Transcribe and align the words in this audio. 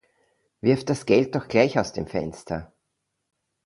Wirf 0.61 0.83
das 0.83 1.05
Geld 1.05 1.35
doch 1.35 1.47
gleich 1.47 1.77
aus 1.77 1.93
dem 1.93 2.07
Fenster! 2.07 2.73